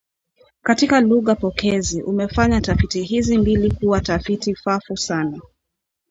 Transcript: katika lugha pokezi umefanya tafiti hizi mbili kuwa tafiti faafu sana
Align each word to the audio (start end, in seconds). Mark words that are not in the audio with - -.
katika 0.63 1.01
lugha 1.01 1.35
pokezi 1.35 2.03
umefanya 2.03 2.61
tafiti 2.61 3.03
hizi 3.03 3.37
mbili 3.37 3.71
kuwa 3.71 4.01
tafiti 4.01 4.55
faafu 4.55 4.97
sana 4.97 5.41